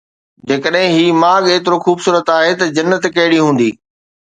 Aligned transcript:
جيڪڏهن 0.51 0.87
هي 0.95 1.03
ماڳ 1.23 1.43
ايترو 1.51 1.77
خوبصورت 1.85 2.27
آهي 2.39 2.51
ته 2.63 2.73
جنت 2.81 3.09
ڪهڙي 3.15 3.39
هوندي؟ 3.45 3.71